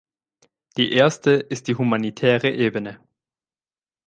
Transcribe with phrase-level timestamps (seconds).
[0.77, 2.99] Die erste ist die humanitäre Ebene.